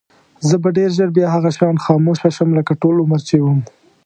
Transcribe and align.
زه 0.47 0.55
به 0.61 0.69
ډېر 0.77 0.89
ژر 0.97 1.09
بیا 1.17 1.27
هغه 1.35 1.49
شان 1.57 1.75
خاموشه 1.85 2.29
شم 2.35 2.49
لکه 2.59 2.73
ټول 2.81 2.95
عمر 3.03 3.19
چې 3.29 3.37
وم. 3.39 3.59